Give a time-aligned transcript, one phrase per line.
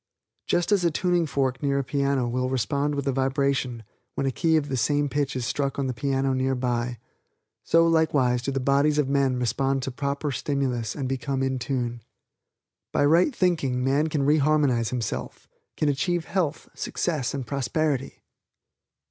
[0.47, 3.83] Just as a tuning fork near a piano will respond with a vibration
[4.15, 6.97] when a key of the same pitch is struck on the piano nearby,
[7.63, 12.01] so likewise do the bodies of men respond to proper stimulus and become in tune.
[12.91, 18.23] By right thinking man can re harmonize himself, can achieve health, success and prosperity.